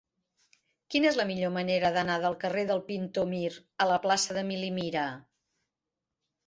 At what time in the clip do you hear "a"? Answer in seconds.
3.85-3.89